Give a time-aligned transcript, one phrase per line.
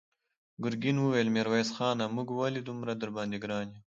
[0.63, 2.05] ګرګين وويل: ميرويس خانه!
[2.15, 3.77] موږ ولې دومره درباندې ګران يو؟